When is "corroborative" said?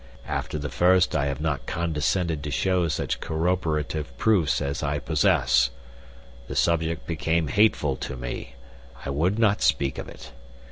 3.19-4.17